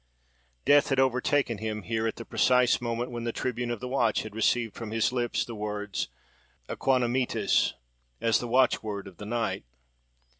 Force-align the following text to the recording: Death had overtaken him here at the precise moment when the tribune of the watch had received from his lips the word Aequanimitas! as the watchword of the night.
Death 0.65 0.89
had 0.89 0.99
overtaken 0.99 1.59
him 1.59 1.83
here 1.83 2.07
at 2.07 2.15
the 2.15 2.25
precise 2.25 2.81
moment 2.81 3.11
when 3.11 3.23
the 3.23 3.31
tribune 3.31 3.69
of 3.69 3.79
the 3.79 3.87
watch 3.87 4.23
had 4.23 4.33
received 4.35 4.73
from 4.73 4.89
his 4.89 5.13
lips 5.13 5.45
the 5.45 5.53
word 5.53 5.95
Aequanimitas! 6.67 7.73
as 8.19 8.39
the 8.39 8.47
watchword 8.47 9.07
of 9.07 9.17
the 9.17 9.27
night. 9.27 9.63